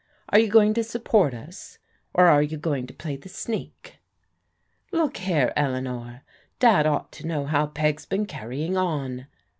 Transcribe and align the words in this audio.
Are 0.29 0.39
you 0.39 0.47
going 0.49 0.73
to 0.73 0.83
support 0.83 1.35
us, 1.35 1.77
or 2.11 2.25
are 2.25 2.41
you 2.41 2.57
going 2.57 2.87
to 2.87 2.93
play 2.95 3.17
the 3.17 3.29
sneak?"" 3.29 3.99
Look 4.91 5.17
here, 5.17 5.53
Eleanor, 5.55 6.23
Dad 6.57 6.87
ought 6.87 7.11
to 7.11 7.27
know 7.27 7.45
how 7.45 7.67
Peg's 7.67 8.07
been 8.07 8.25
carrying 8.25 8.75
on." 8.77 9.27